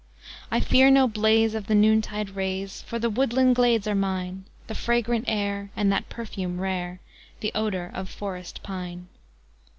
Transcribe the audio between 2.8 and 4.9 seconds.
For the woodland glades are mine, The